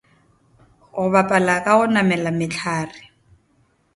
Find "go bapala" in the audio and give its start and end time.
0.93-1.55